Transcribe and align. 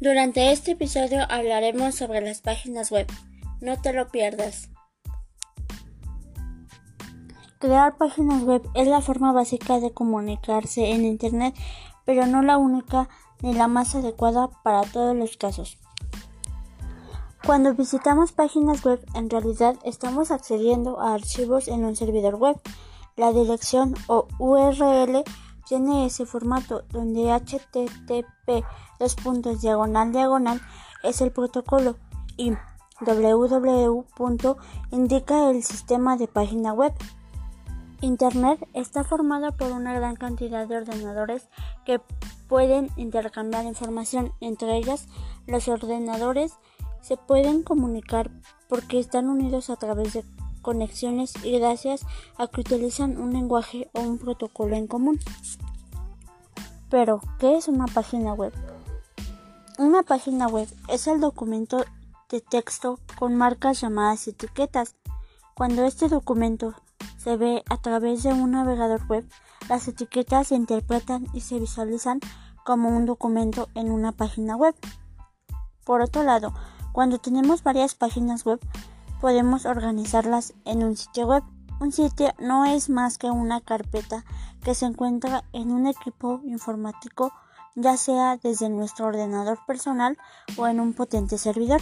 Durante 0.00 0.50
este 0.50 0.70
episodio 0.70 1.26
hablaremos 1.28 1.94
sobre 1.94 2.22
las 2.22 2.40
páginas 2.40 2.90
web. 2.90 3.06
No 3.60 3.78
te 3.82 3.92
lo 3.92 4.08
pierdas. 4.08 4.70
Crear 7.58 7.98
páginas 7.98 8.42
web 8.42 8.62
es 8.74 8.88
la 8.88 9.02
forma 9.02 9.32
básica 9.32 9.78
de 9.78 9.92
comunicarse 9.92 10.92
en 10.92 11.04
Internet, 11.04 11.54
pero 12.06 12.24
no 12.24 12.40
la 12.40 12.56
única 12.56 13.10
ni 13.42 13.52
la 13.52 13.68
más 13.68 13.94
adecuada 13.94 14.48
para 14.64 14.80
todos 14.90 15.14
los 15.14 15.36
casos. 15.36 15.76
Cuando 17.44 17.74
visitamos 17.74 18.32
páginas 18.32 18.82
web, 18.82 19.04
en 19.14 19.28
realidad 19.28 19.76
estamos 19.84 20.30
accediendo 20.30 20.98
a 20.98 21.12
archivos 21.12 21.68
en 21.68 21.84
un 21.84 21.94
servidor 21.94 22.36
web. 22.36 22.58
La 23.16 23.34
dirección 23.34 23.94
o 24.06 24.28
URL 24.38 25.24
tiene 25.70 26.04
ese 26.04 26.26
formato 26.26 26.82
donde 26.90 27.30
http 27.30 28.64
dos 28.98 29.14
puntos 29.14 29.60
diagonal 29.60 30.10
diagonal 30.10 30.60
es 31.04 31.20
el 31.20 31.30
protocolo 31.30 31.94
y 32.36 32.54
www. 33.00 34.56
indica 34.90 35.48
el 35.48 35.62
sistema 35.62 36.16
de 36.16 36.26
página 36.26 36.72
web. 36.72 36.92
Internet 38.00 38.68
está 38.74 39.04
formado 39.04 39.56
por 39.56 39.70
una 39.70 39.94
gran 39.94 40.16
cantidad 40.16 40.66
de 40.66 40.78
ordenadores 40.78 41.48
que 41.86 42.00
pueden 42.48 42.90
intercambiar 42.96 43.64
información. 43.64 44.32
Entre 44.40 44.76
ellas, 44.76 45.06
los 45.46 45.68
ordenadores 45.68 46.54
se 47.00 47.16
pueden 47.16 47.62
comunicar 47.62 48.32
porque 48.68 48.98
están 48.98 49.28
unidos 49.28 49.70
a 49.70 49.76
través 49.76 50.14
de 50.14 50.24
conexiones 50.60 51.32
y 51.44 51.58
gracias 51.58 52.06
a 52.36 52.46
que 52.46 52.60
utilizan 52.60 53.18
un 53.18 53.32
lenguaje 53.32 53.90
o 53.94 54.00
un 54.00 54.18
protocolo 54.18 54.76
en 54.76 54.86
común. 54.86 55.18
Pero, 56.90 57.20
¿qué 57.38 57.56
es 57.56 57.68
una 57.68 57.86
página 57.86 58.32
web? 58.34 58.52
Una 59.78 60.02
página 60.02 60.46
web 60.46 60.68
es 60.88 61.06
el 61.06 61.20
documento 61.20 61.84
de 62.28 62.40
texto 62.40 62.98
con 63.18 63.36
marcas 63.36 63.80
llamadas 63.80 64.28
etiquetas. 64.28 64.96
Cuando 65.54 65.84
este 65.84 66.08
documento 66.08 66.74
se 67.16 67.36
ve 67.36 67.62
a 67.68 67.76
través 67.76 68.22
de 68.22 68.32
un 68.32 68.52
navegador 68.52 69.06
web, 69.08 69.28
las 69.68 69.86
etiquetas 69.88 70.48
se 70.48 70.56
interpretan 70.56 71.26
y 71.32 71.42
se 71.42 71.58
visualizan 71.58 72.20
como 72.64 72.88
un 72.88 73.06
documento 73.06 73.68
en 73.74 73.90
una 73.90 74.12
página 74.12 74.56
web. 74.56 74.74
Por 75.84 76.02
otro 76.02 76.22
lado, 76.22 76.52
cuando 76.92 77.18
tenemos 77.18 77.62
varias 77.62 77.94
páginas 77.94 78.44
web, 78.44 78.60
podemos 79.20 79.66
organizarlas 79.66 80.54
en 80.64 80.82
un 80.82 80.96
sitio 80.96 81.26
web. 81.26 81.44
Un 81.80 81.92
sitio 81.92 82.32
no 82.38 82.64
es 82.64 82.90
más 82.90 83.18
que 83.18 83.30
una 83.30 83.60
carpeta 83.60 84.24
que 84.62 84.74
se 84.74 84.86
encuentra 84.86 85.44
en 85.52 85.70
un 85.70 85.86
equipo 85.86 86.40
informático, 86.44 87.32
ya 87.74 87.96
sea 87.96 88.36
desde 88.36 88.68
nuestro 88.68 89.06
ordenador 89.06 89.58
personal 89.66 90.18
o 90.56 90.66
en 90.66 90.80
un 90.80 90.92
potente 90.92 91.38
servidor. 91.38 91.80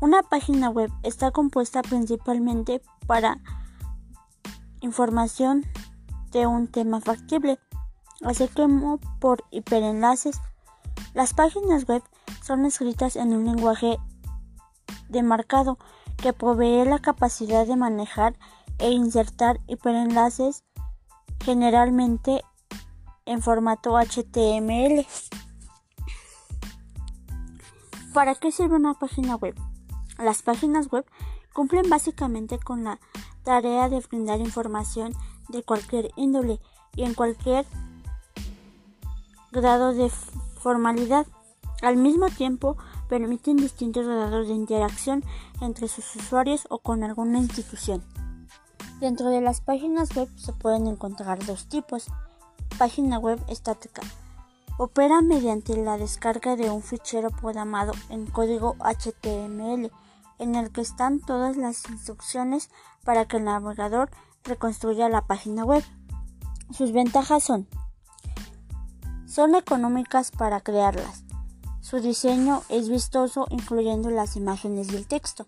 Una 0.00 0.22
página 0.22 0.70
web 0.70 0.90
está 1.02 1.30
compuesta 1.30 1.82
principalmente 1.82 2.82
para 3.06 3.38
información 4.80 5.64
de 6.30 6.46
un 6.46 6.68
tema 6.68 7.00
factible, 7.00 7.58
así 8.24 8.48
como 8.48 8.98
por 9.20 9.44
hiperenlaces. 9.50 10.40
Las 11.14 11.32
páginas 11.32 11.86
web 11.86 12.02
son 12.42 12.66
escritas 12.66 13.16
en 13.16 13.32
un 13.32 13.44
lenguaje 13.44 13.98
demarcado 15.08 15.78
que 16.16 16.32
provee 16.32 16.84
la 16.84 16.98
capacidad 16.98 17.66
de 17.66 17.76
manejar 17.76 18.36
e 18.78 18.90
insertar 18.90 19.60
hiperenlaces 19.66 20.64
generalmente 21.44 22.42
en 23.26 23.42
formato 23.42 23.96
HTML. 23.96 25.06
¿Para 28.12 28.34
qué 28.34 28.52
sirve 28.52 28.76
una 28.76 28.94
página 28.94 29.36
web? 29.36 29.54
Las 30.18 30.42
páginas 30.42 30.88
web 30.88 31.04
cumplen 31.52 31.88
básicamente 31.90 32.58
con 32.58 32.84
la 32.84 33.00
tarea 33.42 33.88
de 33.88 34.00
brindar 34.00 34.40
información 34.40 35.12
de 35.48 35.62
cualquier 35.62 36.10
índole 36.16 36.60
y 36.96 37.02
en 37.02 37.14
cualquier 37.14 37.66
grado 39.52 39.92
de 39.92 40.10
formalidad. 40.60 41.26
Al 41.82 41.96
mismo 41.96 42.28
tiempo, 42.30 42.76
permiten 43.08 43.56
distintos 43.56 44.06
grados 44.06 44.48
de 44.48 44.54
interacción 44.54 45.24
entre 45.60 45.88
sus 45.88 46.16
usuarios 46.16 46.66
o 46.70 46.78
con 46.78 47.04
alguna 47.04 47.38
institución. 47.38 48.02
Dentro 49.00 49.28
de 49.28 49.40
las 49.40 49.60
páginas 49.60 50.14
web 50.14 50.28
se 50.36 50.52
pueden 50.52 50.86
encontrar 50.86 51.44
dos 51.44 51.66
tipos. 51.68 52.06
Página 52.78 53.18
web 53.18 53.40
estática. 53.48 54.02
Opera 54.78 55.20
mediante 55.20 55.76
la 55.76 55.98
descarga 55.98 56.56
de 56.56 56.70
un 56.70 56.82
fichero 56.82 57.30
programado 57.30 57.92
en 58.08 58.26
código 58.26 58.76
HTML 58.80 59.90
en 60.38 60.54
el 60.54 60.72
que 60.72 60.80
están 60.80 61.20
todas 61.20 61.56
las 61.56 61.88
instrucciones 61.88 62.70
para 63.04 63.26
que 63.26 63.36
el 63.36 63.44
navegador 63.44 64.10
reconstruya 64.42 65.08
la 65.08 65.26
página 65.26 65.64
web. 65.64 65.84
Sus 66.72 66.92
ventajas 66.92 67.42
son 67.42 67.68
son 69.34 69.56
económicas 69.56 70.30
para 70.30 70.60
crearlas. 70.60 71.23
Su 71.84 72.00
diseño 72.00 72.62
es 72.70 72.88
vistoso 72.88 73.46
incluyendo 73.50 74.08
las 74.08 74.36
imágenes 74.36 74.90
y 74.90 74.96
el 74.96 75.06
texto. 75.06 75.46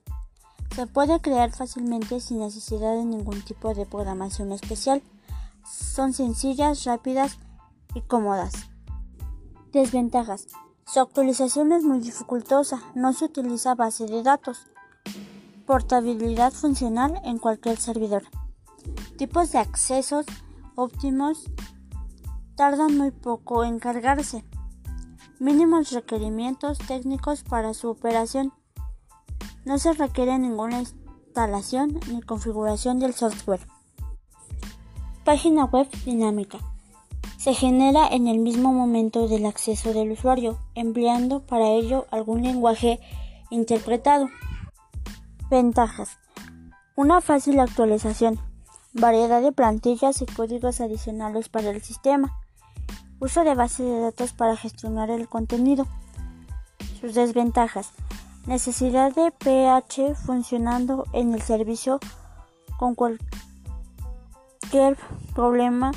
Se 0.75 0.87
puede 0.87 1.19
crear 1.23 1.51
fácilmente 1.51 2.21
sin 2.21 2.41
necesidad 2.41 2.95
de 2.95 3.07
ningún 3.07 3.41
tipo 3.41 3.73
de 3.73 3.87
programación 3.87 4.53
especial. 4.53 5.03
Son 5.65 6.13
sencillas, 6.13 6.85
rápidas 6.85 7.39
y 7.95 8.03
cómodas. 8.03 8.53
Desventajas. 9.73 10.49
Su 10.85 11.01
actualización 11.01 11.73
es 11.73 11.85
muy 11.85 12.01
dificultosa, 12.01 12.83
no 12.95 13.15
se 13.15 13.25
utiliza 13.25 13.75
base 13.75 14.05
de 14.05 14.23
datos. 14.23 14.67
Portabilidad 15.65 16.53
funcional 16.53 17.19
en 17.25 17.39
cualquier 17.39 17.79
servidor. 17.79 18.25
Tipos 19.17 19.53
de 19.53 19.59
accesos 19.59 20.27
óptimos 20.75 21.47
tardan 22.57 22.95
muy 22.99 23.11
poco 23.11 23.65
en 23.65 23.79
cargarse 23.79 24.45
mínimos 25.39 25.93
requerimientos 25.93 26.79
técnicos 26.79 27.43
para 27.43 27.75
su 27.75 27.89
operación. 27.89 28.53
No 29.65 29.79
se 29.79 29.93
requiere 29.93 30.39
ninguna 30.39 30.81
instalación 30.81 32.01
ni 32.11 32.23
configuración 32.23 32.99
del 32.99 33.15
software. 33.15 33.61
Página 35.25 35.65
web 35.65 35.89
dinámica. 36.05 36.59
Se 37.39 37.53
genera 37.53 38.09
en 38.09 38.27
el 38.29 38.39
mismo 38.39 38.73
momento 38.73 39.29
del 39.29 39.47
acceso 39.47 39.93
del 39.93 40.13
usuario, 40.13 40.59
empleando 40.75 41.41
para 41.47 41.69
ello 41.69 42.07
algún 42.11 42.43
lenguaje 42.43 42.99
interpretado. 43.51 44.29
Ventajas. 45.51 46.17
Una 46.97 47.21
fácil 47.21 47.61
actualización. 47.61 48.41
Variedad 48.95 49.43
de 49.43 49.53
plantillas 49.53 50.23
y 50.23 50.27
códigos 50.27 50.81
adicionales 50.81 51.49
para 51.49 51.71
el 51.71 51.83
sistema 51.83 52.35
Uso 53.19 53.45
de 53.45 53.55
base 53.55 53.83
de 53.83 54.01
datos 54.01 54.33
para 54.35 54.57
gestionar 54.57 55.11
el 55.11 55.29
contenido. 55.29 55.87
Sus 57.01 57.15
desventajas. 57.15 57.93
Necesidad 58.47 59.15
de 59.15 59.31
PH 59.31 60.15
funcionando 60.15 61.05
en 61.13 61.33
el 61.33 61.41
servicio 61.41 61.99
con 62.79 62.95
cualquier 62.95 63.27
problema. 65.35 65.93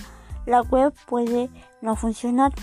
La 0.46 0.62
web 0.62 0.94
puede 1.08 1.50
no 1.82 1.98
funcionar. 1.98 2.54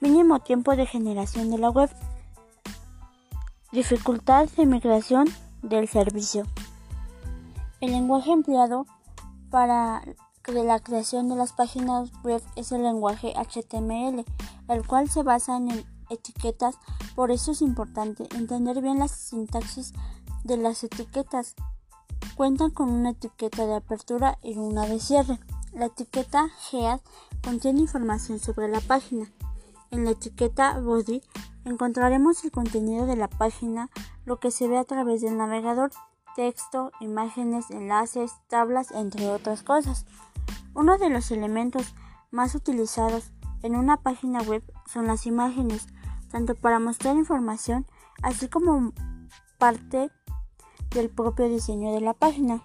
Mínimo 0.00 0.40
tiempo 0.40 0.74
de 0.74 0.86
generación 0.86 1.50
de 1.50 1.58
la 1.58 1.68
web. 1.70 1.90
Dificultad 3.70 4.48
de 4.56 4.64
migración 4.64 5.26
del 5.62 5.88
servicio. 5.88 6.44
El 7.80 7.92
lenguaje 7.92 8.32
empleado 8.32 8.86
para 9.50 10.02
la 10.52 10.80
creación 10.80 11.28
de 11.28 11.36
las 11.36 11.52
páginas 11.52 12.10
web 12.22 12.42
es 12.54 12.72
el 12.72 12.82
lenguaje 12.82 13.34
HTML, 13.36 14.24
el 14.68 14.86
cual 14.86 15.10
se 15.10 15.22
basa 15.22 15.56
en 15.56 15.84
etiquetas, 16.08 16.78
por 17.14 17.30
eso 17.30 17.52
es 17.52 17.62
importante 17.62 18.28
entender 18.36 18.80
bien 18.80 18.98
la 18.98 19.08
sintaxis 19.08 19.92
de 20.44 20.56
las 20.56 20.84
etiquetas. 20.84 21.54
Cuentan 22.36 22.70
con 22.70 22.90
una 22.90 23.10
etiqueta 23.10 23.66
de 23.66 23.74
apertura 23.74 24.38
y 24.42 24.56
una 24.56 24.86
de 24.86 25.00
cierre. 25.00 25.40
La 25.72 25.86
etiqueta 25.86 26.48
head 26.72 27.00
contiene 27.42 27.80
información 27.80 28.38
sobre 28.38 28.68
la 28.68 28.80
página. 28.80 29.30
En 29.90 30.04
la 30.04 30.12
etiqueta 30.12 30.78
body 30.80 31.22
encontraremos 31.64 32.44
el 32.44 32.52
contenido 32.52 33.06
de 33.06 33.16
la 33.16 33.28
página, 33.28 33.90
lo 34.24 34.38
que 34.38 34.50
se 34.50 34.68
ve 34.68 34.78
a 34.78 34.84
través 34.84 35.22
del 35.22 35.36
navegador, 35.36 35.90
texto, 36.36 36.92
imágenes, 37.00 37.70
enlaces, 37.70 38.32
tablas, 38.48 38.90
entre 38.92 39.28
otras 39.30 39.62
cosas. 39.62 40.06
Uno 40.76 40.98
de 40.98 41.08
los 41.08 41.30
elementos 41.30 41.94
más 42.30 42.54
utilizados 42.54 43.32
en 43.62 43.76
una 43.76 43.96
página 43.96 44.42
web 44.42 44.62
son 44.86 45.06
las 45.06 45.24
imágenes, 45.24 45.86
tanto 46.30 46.54
para 46.54 46.78
mostrar 46.78 47.16
información 47.16 47.86
así 48.22 48.46
como 48.48 48.92
parte 49.56 50.10
del 50.90 51.08
propio 51.08 51.48
diseño 51.48 51.94
de 51.94 52.02
la 52.02 52.12
página. 52.12 52.60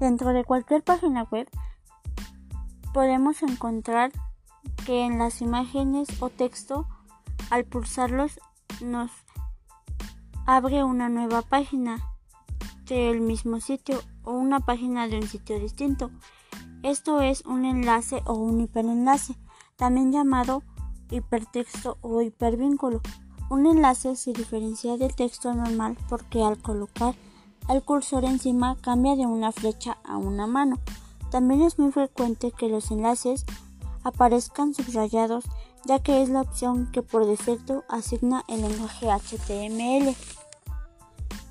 Dentro 0.00 0.32
de 0.32 0.42
cualquier 0.42 0.82
página 0.82 1.24
web 1.24 1.50
podemos 2.94 3.42
encontrar 3.42 4.10
que 4.86 5.04
en 5.04 5.18
las 5.18 5.42
imágenes 5.42 6.08
o 6.22 6.30
texto, 6.30 6.88
al 7.50 7.66
pulsarlos, 7.66 8.40
nos 8.80 9.10
abre 10.46 10.82
una 10.82 11.10
nueva 11.10 11.42
página 11.42 11.98
del 12.86 13.20
mismo 13.20 13.60
sitio 13.60 14.00
o 14.24 14.32
una 14.32 14.60
página 14.60 15.08
de 15.08 15.18
un 15.18 15.28
sitio 15.28 15.60
distinto. 15.60 16.10
Esto 16.82 17.20
es 17.20 17.44
un 17.44 17.64
enlace 17.64 18.22
o 18.24 18.34
un 18.34 18.60
hiperenlace, 18.60 19.36
también 19.76 20.12
llamado 20.12 20.62
hipertexto 21.10 21.98
o 22.00 22.22
hipervínculo. 22.22 23.00
Un 23.50 23.66
enlace 23.66 24.16
se 24.16 24.32
diferencia 24.32 24.96
del 24.96 25.14
texto 25.14 25.52
normal 25.52 25.98
porque 26.08 26.42
al 26.42 26.58
colocar 26.62 27.14
el 27.68 27.82
cursor 27.82 28.24
encima 28.24 28.76
cambia 28.80 29.14
de 29.16 29.26
una 29.26 29.52
flecha 29.52 29.98
a 30.04 30.16
una 30.16 30.46
mano. 30.46 30.78
También 31.30 31.62
es 31.62 31.78
muy 31.78 31.92
frecuente 31.92 32.50
que 32.50 32.68
los 32.68 32.90
enlaces 32.90 33.44
aparezcan 34.02 34.72
subrayados 34.72 35.44
ya 35.84 35.98
que 35.98 36.22
es 36.22 36.28
la 36.28 36.42
opción 36.42 36.90
que 36.92 37.02
por 37.02 37.26
defecto 37.26 37.84
asigna 37.88 38.44
el 38.48 38.62
lenguaje 38.62 39.06
HTML. 39.10 40.14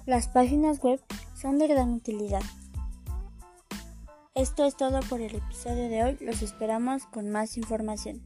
Las 0.05 0.27
páginas 0.27 0.79
web 0.81 0.99
son 1.35 1.57
de 1.59 1.67
gran 1.67 1.93
utilidad. 1.93 2.41
Esto 4.35 4.63
es 4.63 4.77
todo 4.77 4.99
por 5.09 5.21
el 5.21 5.35
episodio 5.35 5.89
de 5.89 6.03
hoy, 6.03 6.17
los 6.21 6.43
esperamos 6.43 7.07
con 7.07 7.31
más 7.31 7.57
información. 7.57 8.21